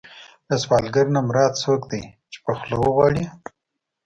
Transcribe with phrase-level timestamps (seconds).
[0.47, 3.23] له سوالګر نه مراد څوک دی چې په خوله وغواړي.